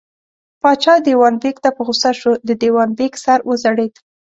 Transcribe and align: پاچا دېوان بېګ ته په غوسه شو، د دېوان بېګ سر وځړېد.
پاچا 0.61 0.95
دېوان 1.05 1.33
بېګ 1.41 1.57
ته 1.63 1.69
په 1.75 1.81
غوسه 1.85 2.11
شو، 2.19 2.31
د 2.47 2.49
دېوان 2.61 2.89
بېګ 2.97 3.13
سر 3.23 3.39
وځړېد. 3.47 3.93